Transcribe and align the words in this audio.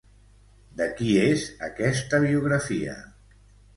De 0.79 0.87
qui 1.01 1.11
és 1.25 1.45
aquesta 1.67 2.23
biografia? 2.27 2.97